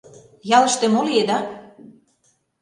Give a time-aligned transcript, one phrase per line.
[0.57, 1.39] Ялыште мо лиеда?